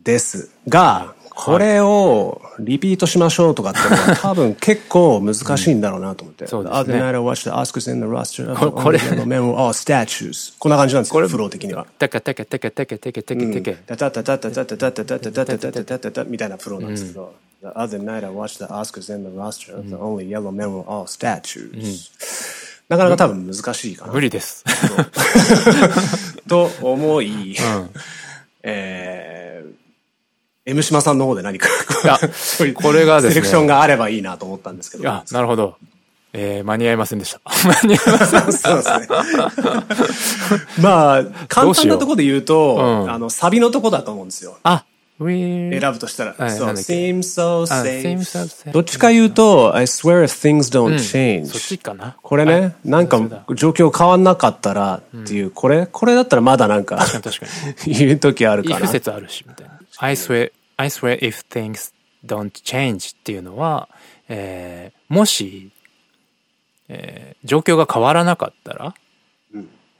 [0.03, 3.79] ですが、これをリピートしましょうとかって
[4.21, 6.47] 多分結構難しいんだろうなと思って。
[6.47, 9.55] そうですね The other night I watched the Oscars in the roster of ここれ the men were
[9.55, 10.53] all statues.
[10.59, 11.85] こんな感じなんですよ、フロー的には。
[11.97, 13.73] てけてけてけてけてけてけてけ。
[13.73, 21.07] タタタタタタタタタタタタタタタタタタみたいなフローなんですけど、The other night I watched the Oscars in the roster the only yellow men were all
[21.07, 22.11] statues.
[22.89, 24.19] なかなか多分難しいかな無。
[24.21, 24.63] 理です。
[26.47, 27.55] と思い、
[28.61, 29.32] えー、
[30.65, 31.67] M 島さんの方で何か
[32.05, 35.09] やそういうこれがですねセレクションがあればいいなと思ったんですけど。
[35.09, 35.75] あ、なるほど。
[36.35, 37.41] えー、間に合いませんでした。
[37.45, 38.53] 間に合いません。
[38.53, 39.07] そうですね。
[40.81, 44.57] まあ、簡単なところで言うと、うんあの、サビのとこだと思うんですよ。
[44.63, 44.83] あ、
[45.19, 46.33] 選ぶとしたら。
[46.33, 48.01] そう、はいなんだっけ seems so あ safe.
[48.01, 51.45] seems so safe どっちか言うと、I swear if things don't change.
[51.47, 52.15] そっちかな。
[52.21, 53.19] これね、なんか
[53.53, 57.29] 状況変わんなかったらっていう、これ、これだったらまだなんか確か
[57.85, 57.93] に。
[57.93, 58.87] 言う時あるかな。
[58.87, 59.72] 説あるし、みたいな。
[60.03, 61.93] I swear, I swear if things
[62.25, 63.87] don't change っていうのは、
[64.27, 65.71] えーもし、
[66.89, 68.93] えー状況が変わらなかったら、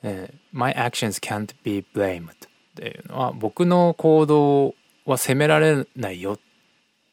[0.04, 2.34] えー my actions can't be blamed っ
[2.76, 6.38] ていうのは、僕の行動は責められないよ。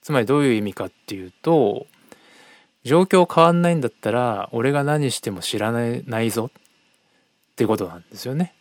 [0.03, 1.87] つまりどういう意味かっていうと、
[2.83, 8.53] 状況変わんないんだったら、俺が何しても知らないないぞっていうことなんですよね。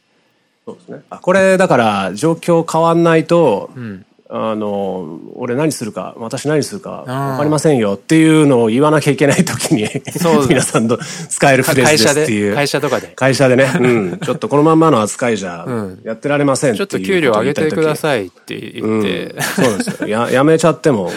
[0.66, 1.02] そうですね。
[1.10, 4.06] あこれ、だから、状況変わんないと、うん。
[4.32, 9.88] あの、俺何するか、私何するか、わかりませんよっていうのを言わなきゃいけないときに
[10.20, 12.56] そう、皆さんと使えるフレー会社ズですっていで、う。
[12.56, 13.08] 会社とかで。
[13.08, 17.98] 会社でね、うん、ちょっとこのまんまの扱いじゃうんやってられませんちょっと給料上げてくだい。
[17.98, 20.08] さいって言って、うん、そうですよ。
[20.08, 21.12] や、 やめちゃっても、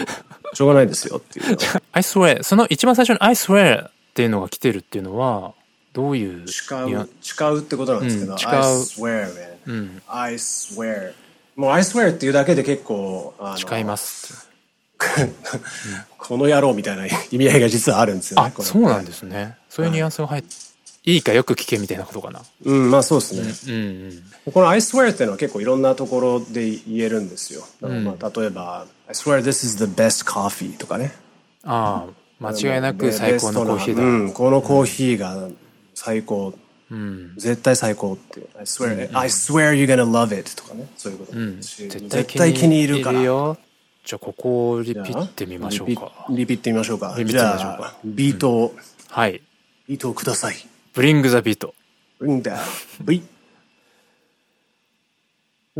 [0.55, 1.57] しょうがないですよっていう。
[1.91, 5.53] I swear、その一番最初に I swear っていうのが来てるっていうのは、
[5.93, 6.47] どういう？
[6.47, 9.27] 誓いやう、誓うってことなんですけど、うん誓う I swear,
[9.67, 11.11] man.、I swear.
[11.55, 14.49] もう I swear っていうだけで結構、あの誓います。
[16.17, 18.53] この野郎みたいな意味合いが実はあるんですよね。
[18.57, 19.57] あ、そうなんですね。
[19.69, 20.47] そういうニュアンスが入って、
[21.05, 22.41] いいかよく聞けみたいなことかな。
[22.63, 23.73] うん、まあそうですね。
[23.73, 24.53] うんうん。
[24.53, 27.63] この I swear っていうのは結構いろんなところで言えるんですよ。
[27.81, 31.11] まあ例えば、I swear this is the best coffee とかね。
[31.63, 32.05] あ
[32.39, 34.03] あ、間違いなく最高のコーヒーだ。
[34.03, 35.49] うん、このコーヒーが
[35.93, 36.53] 最高。
[36.93, 37.33] うん。
[37.37, 38.47] 絶対最高って。
[38.55, 40.87] I swear,、I swear you're gonna love it とかね。
[40.95, 41.55] そういうことうん。
[41.59, 43.21] 絶絶対気に入るから。
[43.21, 43.57] よ。
[44.05, 46.27] じゃあ、ここをリピってみましょうか。
[46.29, 47.15] リピってみましょうか。
[47.17, 48.75] リピってじゃみましょうかあ、ビートを、
[49.09, 49.41] はい。
[49.87, 50.55] ビートをください。
[50.93, 51.73] ブリングザビート。
[52.21, 52.59] Bring that
[53.03, 53.23] beat.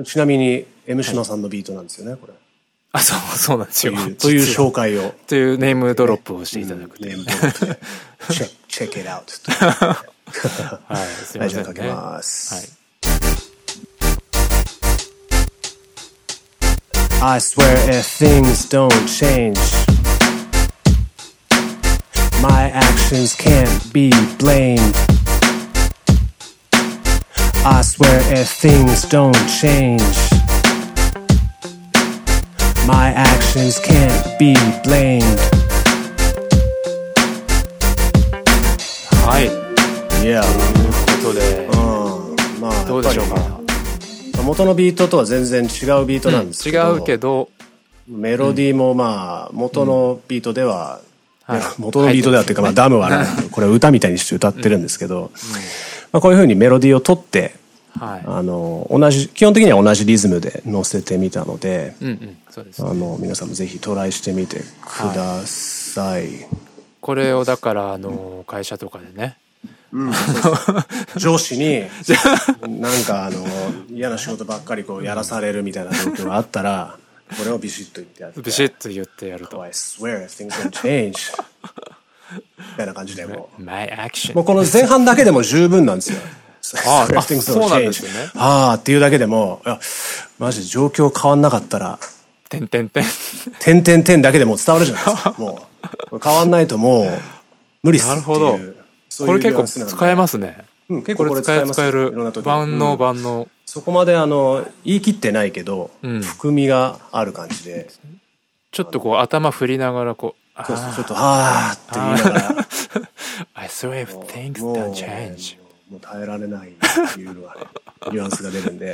[0.04, 2.34] ちなみに、M 島さんのビートなんですよね、これ。
[2.94, 3.94] あ、そう、そうなんですよ。
[4.20, 5.14] という紹介を。
[5.28, 7.80] というネームドロップをしていただくというネームドロップで
[8.30, 10.13] チェック、check it out
[10.87, 11.41] はい、すいませんね。
[11.41, 12.79] はいじゃあかけますはい。
[17.21, 19.59] I swear if things don't change,
[22.41, 24.95] my actions can't be blamed.
[27.65, 30.01] I swear if things don't change,
[32.87, 35.62] my actions can't be blamed.
[40.24, 40.42] Yeah.
[40.42, 40.48] こ
[41.22, 43.60] とで、うん、まあどうでしょうか？
[44.42, 45.66] 元のビートとは全然違
[46.02, 47.50] うビートなんですけど、違うけど、
[48.08, 51.02] メロディーもまあ元のビートでは、
[51.44, 51.62] はい。
[51.78, 55.30] 元のビートではっていうか、まあ、ダムはねこれ歌みたいにして歌ってるんですけど、
[56.14, 57.56] まあ、こういうふうにメロディーを取って
[58.00, 58.24] はい。
[58.26, 62.82] あの同じ基本的には同じリズムで乗せてみたので、うんうん、そうです。
[62.82, 66.30] あの皆さんもぜひトライしてみてください、
[67.02, 69.38] これをだから、あの、会社とかでね、
[71.18, 71.82] 上司に
[72.80, 73.46] なんかあの
[73.92, 76.98] 嫌な仕事ばっかりこうやらされるみたいな状況があったら
[77.38, 79.62] これをビシッと言ってやってビシッと言ってやると。
[79.62, 81.14] I swear things don't change
[82.34, 84.36] みたいな感じでもう My action.
[84.36, 86.20] もうこの前半だけでも十分なんですよ。
[86.86, 89.80] ああそうなん change ですよねああっていうだけでも、いや、
[90.40, 92.00] マジで状況変わんなかったら、
[92.50, 93.04] てんてんてん。
[93.60, 95.36] 点点点だけでもう伝わるじゃないですか。
[95.38, 95.68] も
[96.12, 96.20] う。
[96.24, 97.20] 変わんないともう、
[97.84, 98.22] 無理っすっていう。
[98.22, 98.83] なるほど
[99.20, 100.58] これ結構使えますね。
[100.90, 102.12] うん結構これ使え使える
[102.44, 103.00] 万能うん。
[103.00, 103.48] 万能。
[103.66, 106.22] そこまであの、言い切ってないけど、ん。
[106.22, 107.90] 含みがある感じで、
[108.72, 112.68] ちょっとこう頭振りながらこう、あそうそうちょっと、はーって言いながら、
[113.56, 115.58] I swear things don't ね change.
[115.90, 116.74] もう耐えられないっ
[117.14, 117.62] ていうのはね、
[118.12, 118.92] ニュアンスが出るんで、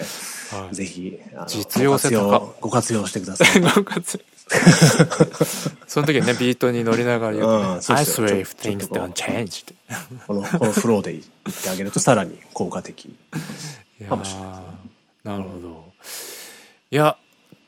[0.51, 0.75] はい。
[0.75, 2.29] ぜひ、あの実用性高。
[2.29, 3.61] ご活用ご活用してください。
[3.75, 4.19] ご活
[5.87, 9.73] その時にね、ビートに乗りながら言うとね I swear if things って。
[10.27, 13.15] この、このフローで言ってあげるとさらに効果的。
[14.07, 14.89] かもしれないー
[15.23, 15.93] なるほど。
[16.91, 17.17] いや、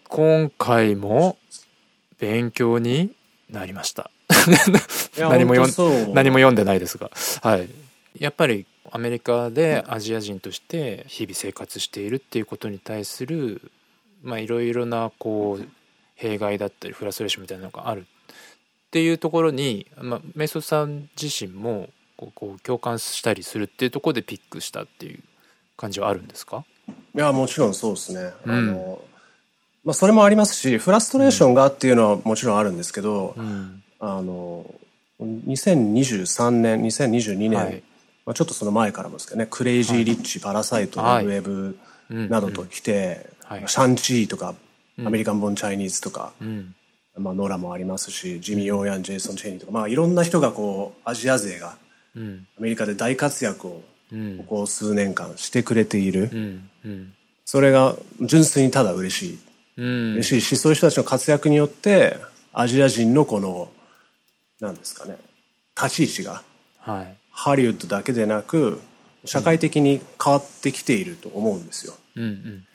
[0.07, 1.37] 今回も
[2.19, 3.15] 勉強に
[3.49, 4.09] なりました。
[5.17, 7.11] 何も読何も読んでないですが。
[7.41, 7.69] はい。
[8.17, 13.71] やっぱりアメリカでアジア人として日々生活しているっていうことに対する、
[14.23, 15.67] まあいろいろなこう、
[16.21, 18.03] 弊害だったりフラストレーションみたいなのがあるっ
[18.91, 25.19] ていうところに、まあ、メイソさん自身もこうこう共感したりするっていうところでピックしたっていう
[25.75, 26.63] 感じはあるんですか？
[27.15, 28.33] いや、もちろんそうですね。
[28.45, 28.51] うん。
[28.51, 29.01] あの、
[29.83, 33.81] まあ、それもありますし、フラストレーションがっていうのはもちろんあるんですけど、うん。
[33.99, 34.65] あの、
[35.21, 37.83] 2023年、2022年、はい。
[38.25, 41.77] まあ、ちょっとその前からもですけどね、クレイジー・リッチ、パラサイト、はいウェブ
[42.09, 42.29] うん。
[42.29, 43.63] などと来て、はい。
[43.67, 44.53] シャンチーとか、
[44.99, 46.75] アメリカン・ボン・チャイニーズとか、うん。
[47.17, 51.77] まあ、ノラもありますし、ジミー・オーヤン、ジェイソン・チェイニーとか、まあ、いろんな人がこう、アジア勢が
[52.15, 52.47] うん。
[52.57, 54.37] アメリカで大活躍をうん。
[54.39, 56.29] ここ数年間してくれている。
[57.45, 59.39] それが純粋にただ嬉しい。
[59.77, 60.13] うん。
[60.13, 62.17] 嬉しいし、そういう人たちの活躍によって、
[62.53, 63.71] アジア人のこの、
[64.59, 65.17] なんですかね、
[65.81, 66.43] 立ち位置が、
[66.79, 67.17] はい。
[67.31, 68.81] ハリウッドだけでなく、
[69.23, 71.93] 社会的に変わってきていると思うんですよ。
[72.15, 72.65] うんうん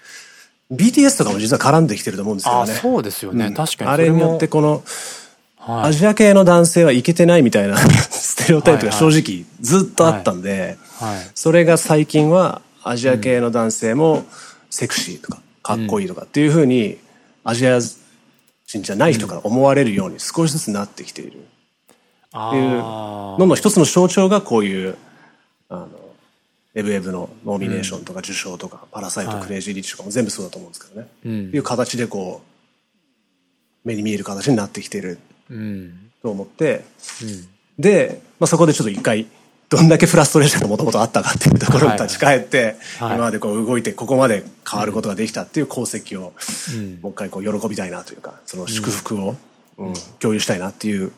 [0.73, 2.73] BTS とかも実は絡んできてると思うんですけどね。
[2.73, 3.55] あそうですよね、うん。
[3.55, 3.91] 確かに。
[3.91, 4.83] あれによもってこの、
[5.59, 5.89] はい。
[5.89, 7.77] アジア系の男性はいけてないみたいな
[8.11, 11.31] ステレオタイプが正直ずっとあったんで、はい。
[11.35, 14.25] それが最近はアジア系の男性も
[14.71, 16.99] セクシーとかかっこいいとかっていうふうに
[17.45, 21.47] アジア人じゃない人から思われるように少しずつなってきている。
[22.33, 24.97] あっていうーのの一つの象徴がこういう
[25.69, 25.89] あの
[26.77, 31.51] エブエブのノミネーションとか受賞とか、パラサイト、クレイジー・リッチとかも全部そうだと思うんですけどね、うん。
[31.51, 32.43] いう形でこ
[33.85, 35.19] う目に見える形になってきている
[35.51, 36.11] うん。
[36.23, 36.85] と思って。
[37.23, 37.49] うん。
[37.79, 39.27] で、まあ、そこでちょっと一回
[39.71, 43.15] どんだけフラストレーションがもともとあったかっていうところに立ち返って、はい。
[43.15, 46.35] 今までこう動いてここまで変わることができたっていう功績を、
[46.75, 46.99] うん。
[47.01, 49.37] もう一回こう喜びたいなというかその祝福を、うん
[50.21, 51.13] 共有したいなっていう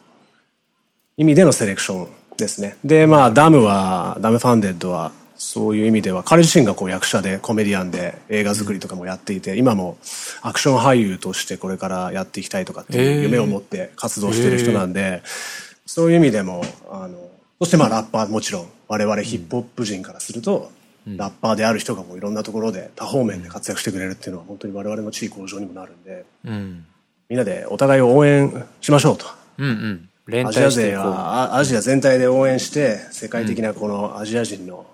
[1.17, 2.77] 意味でのセレクションですね。
[2.85, 9.97] でまあダムはダムファンデッドはそういう意味では彼自身がこう役者でコメディアンで映画作りとかもやっていて、今も
[10.43, 15.23] アクション俳優としてこれからやっていきたいとかっていう夢を持って活動してる人なんで、
[15.87, 17.17] そういう意味でも、あの、
[17.61, 20.73] そしてまあラッパーもちろん、我々ヒップホップ人からすると、
[21.07, 26.87] ラッパーである人がもういろんなところで多方面で活躍してくれるっていうのは本当に我々の地位向上にもなるんで、うん。
[27.29, 29.27] みんなでお互いを応援しましょうと。
[29.59, 30.09] うんうん。
[30.27, 34.87] 連アジア勢は、あアジア全体で応援して、世界的なこのアジア人の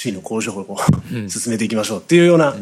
[0.00, 0.78] 地位の向上を
[1.28, 2.54] 進めていきましょうっていうような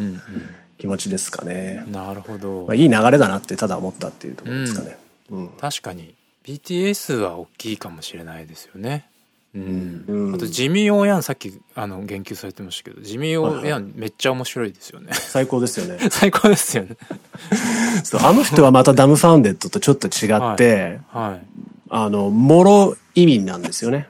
[0.77, 1.85] 気持ちですかね。
[1.89, 4.99] なるほど、まあ、いい流れだなってただ思ったっていうところですかね。
[5.31, 5.49] うん。
[5.51, 6.17] 確かに。
[6.43, 9.09] BTS は大きいかもしれないですよね。
[9.55, 10.05] うん。
[10.09, 10.35] うん。
[10.35, 15.13] あとジミー・オーヤンさっきあの言及されてましたけどジミー・オーヤンめっちゃ面白いですよね。
[15.13, 15.97] 最高ですよね。
[16.11, 16.97] 最高ですよね。
[18.03, 21.47] そうあの人はまたダムファウンデッドとちょっと違って、はい。
[21.89, 24.09] あの、もろ移民なんですよね。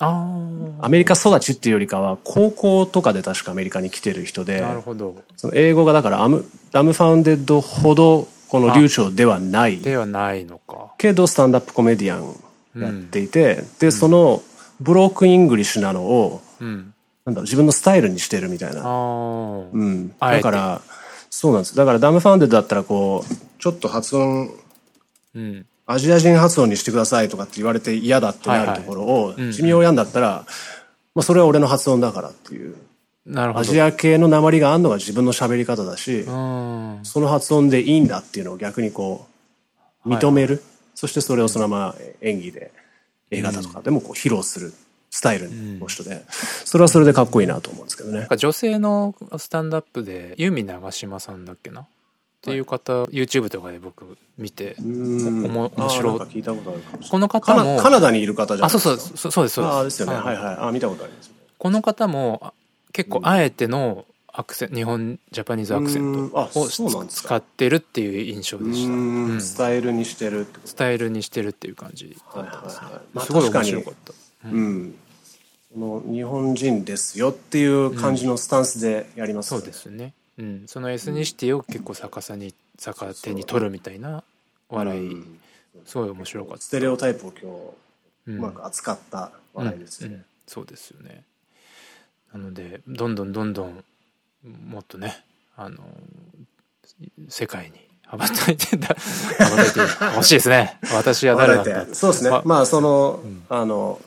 [0.00, 0.36] あ
[0.80, 5.14] アメリカ育ちっていうよりかは、高校とかで確かアメリカに来てる人あで、なるほど。
[5.36, 9.78] その英語がだからアムダムファウンデッドほどこの流暢ではない。
[9.78, 10.94] ではないのか。
[10.96, 14.42] けどスタンダップコメディアンやっていて、で、その
[14.80, 16.94] ブロークンイングリッシュなのを、うん。
[17.26, 18.80] なんだろう、自分のスタイルにしてるみたいあな。
[18.84, 18.86] あ
[19.70, 20.08] うん。
[20.18, 20.80] だから、
[21.28, 21.76] そうなんです。
[21.76, 24.50] だから Dumbfoundead だったらこう、ちょっと発音、
[25.34, 29.82] うんアジア人発音にしてくださいとかって言われて嫌だってなるところを、うん Jimmy O.
[29.82, 30.46] Yang だったら、
[31.14, 32.76] まあそれは俺の発音だからっていう。
[33.26, 33.60] なるほど。
[33.60, 37.00] アジア系の訛りがあんのが自分の喋り方だし、うん。
[37.02, 39.26] その発音でいいんだっていうのを逆にこ
[40.06, 40.62] う、認める。
[40.94, 42.72] そしてそれをそのまま演技で、
[43.32, 44.72] 映画だとかでもこう披露する
[45.10, 45.48] スタイル
[45.78, 48.28] の人で、それはそれでかっこいいなと思うんですけどね。
[48.36, 51.86] 女性のスタンダップでユミ長島さんだっけな
[52.40, 56.20] っていう方、YouTube とかで僕見て面白い。
[56.20, 57.10] 聞いたことあるかもしれない。
[57.10, 59.18] このカ方もナカナダにいる方じゃないあそうですか？
[59.18, 59.74] そうそうそうですそうです。
[59.74, 60.14] ああですよね。
[60.14, 60.24] はい。
[60.24, 60.56] はいはい。
[60.60, 61.30] あ見たことあります。
[61.58, 62.52] この方もあ
[62.92, 66.30] 結構あえてのアクセン日本ジャパニーズアクセンうん。
[66.34, 68.98] あトを使ってるっていう印象でした、うん。
[69.32, 69.40] うん。
[69.42, 72.80] スタイルにしてるスタイルにしてるっていう感じだったんです。
[72.80, 73.02] ね、はいはいはい。
[73.12, 73.72] まあすごい確かに。
[73.72, 74.48] 面白かった。
[74.48, 74.94] うん。
[75.72, 79.62] その日本人ですよっていう感じのスタンスでやりますよね。
[79.62, 84.22] そうですね、うん、そのエスニシティを結構逆さに逆手に取るみたいな
[84.68, 85.40] 笑い、うん。
[85.84, 86.62] すごい面白かった。
[86.62, 87.46] ステレオタイプを今日
[88.28, 88.38] うん。
[88.38, 90.06] うまく扱った笑いですね。
[90.08, 90.14] うん。
[90.14, 90.24] うん。
[90.46, 91.24] そうですよね。
[92.32, 93.84] なのでどんどんどんどん
[94.44, 95.24] もっとね
[95.56, 95.78] あの
[97.28, 97.72] 世界に
[98.06, 98.88] 羽ばたいてんだ。
[99.38, 99.80] 羽ばたいて
[100.16, 100.78] ほしいですね。
[100.92, 102.30] 私は誰だった そうですね。
[102.30, 102.42] ま。
[102.44, 104.00] まあそのあの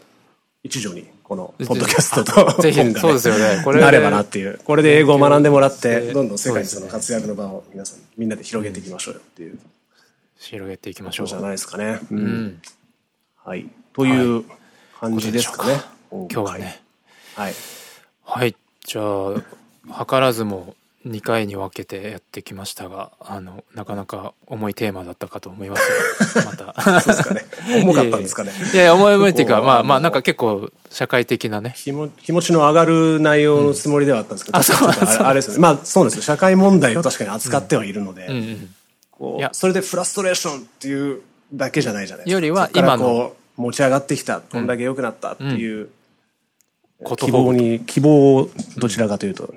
[0.63, 3.61] 一助にこのポッドキャストとぜひ本がねそうですよね。
[3.63, 4.59] これなればなっていう。
[4.63, 9.57] これで英語を学んでもらってでどんどん世界にその活躍の場を皆さんみんなで広げていきましょうよっていう。
[10.37, 11.27] 広げていきましょう。
[11.27, 11.99] じゃないですかね。
[12.11, 12.45] ううん。
[12.47, 12.61] ん、
[13.43, 13.69] はい。
[13.93, 14.43] という
[14.99, 15.79] 感じですかね。
[16.11, 16.81] 今日はね。
[17.35, 17.53] はい。
[18.25, 18.55] はい。
[18.85, 27.45] じゃあ図らずも2回に分けてやってきましたがあのなかなか重いテーマだったかと思いますが またそうですかね。
[27.83, 28.51] 重かったんですかね。
[28.73, 35.59] いやいや重い重いっていうかまあまあなんか結構社会的なね気も気持ちの上がる内容のつもりではあったんですけど、あそうちょっとあれあれですよね。
[35.59, 36.21] まあそうですよ。
[36.21, 38.53] 社会問題を確かに扱ってはいるので、い
[39.19, 41.21] うやそれでフラストレーションっていう
[41.53, 42.33] だけじゃないじゃないですか。
[42.33, 45.89] よりは今のこう持ち上がってきた、こんだけ良くなったっていう、
[47.03, 49.53] こと希望に、希望をどちらかというと、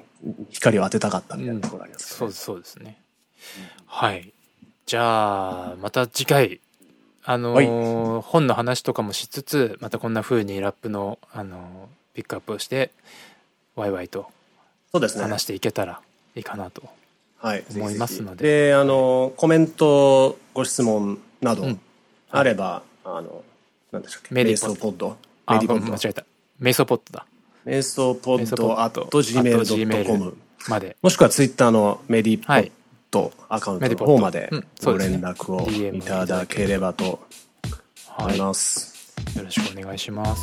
[0.50, 3.00] 光を当てたかったみたいなところがあります、そうそうですね。
[3.86, 4.32] はい。
[4.86, 6.60] じゃあまた次回
[7.24, 11.60] あのー本の話とかもしつつまたこんな風にラップの、あのー
[12.14, 12.90] ピックアップをして
[13.74, 14.30] ワイワイと
[14.92, 15.22] そうですね。
[15.22, 16.00] 話していけたら
[16.34, 16.82] いいかなと
[17.38, 18.68] はい、思いますので。
[18.68, 21.80] であのコメントご質問などん。
[22.30, 23.44] あれば、あの
[23.92, 24.34] 何でしたっけ？
[24.34, 26.24] メディポッドあメディポッド間違えた。
[26.58, 27.26] メイソポットだ
[27.66, 30.37] 瞑想ポッド at あと gmail.com
[30.68, 30.96] まで。
[31.02, 32.70] もしくはツイッターのメディポッはい。
[33.11, 34.50] ドアカウントの方まで。
[34.85, 37.26] ご連絡をいただければと
[38.16, 40.42] 思はいいます、よろしくお願いします。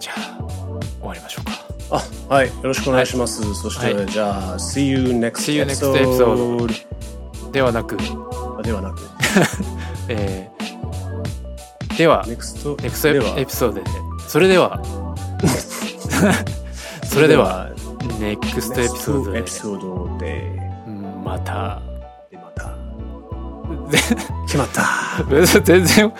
[0.00, 0.38] じゃあ
[0.98, 2.02] 終わりましょうか。
[2.28, 2.48] あはい。
[2.48, 4.06] よろしくお願いします、そして、はい。
[4.08, 7.96] じゃあ See you next See you next episode episode ではなく、
[8.58, 9.00] あではなく。
[10.08, 13.84] えー、では NEXT ネクストではエピソードで。
[14.26, 14.82] それでは
[17.08, 17.68] それでは
[18.20, 20.60] ネクストエピソード NEXT でエピソードで。
[20.86, 21.80] うんまた。
[22.30, 22.70] でまた。
[24.46, 24.82] 決まった。
[25.62, 26.12] 全然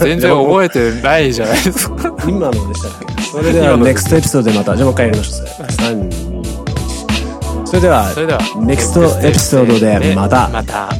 [0.00, 1.96] 全然覚えてないじゃないですか。
[2.26, 3.22] 今のでしたっけ？
[3.22, 4.76] それでは今の NEXT エピソードでまた。
[4.76, 5.68] じゃあもう一回やりましょうそれ。
[5.68, 10.48] 3 2 1それではそれでは NEXT エピソードでまた。
[10.48, 10.90] また